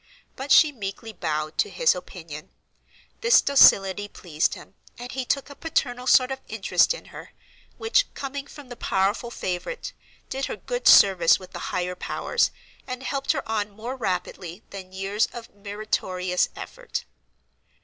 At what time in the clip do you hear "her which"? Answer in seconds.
7.13-8.11